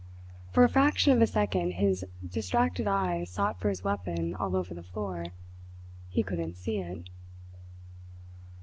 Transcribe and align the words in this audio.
For 0.51 0.63
a 0.63 0.67
fraction 0.67 1.13
of 1.13 1.21
a 1.21 1.27
second 1.27 1.73
his 1.73 2.03
distracted 2.27 2.87
eyes 2.87 3.29
sought 3.29 3.59
for 3.59 3.69
his 3.69 3.83
weapon 3.83 4.33
all 4.33 4.55
over 4.55 4.73
the 4.73 4.81
floor. 4.81 5.27
He 6.09 6.23
couldn't 6.23 6.57
see 6.57 6.79
it. 6.79 7.07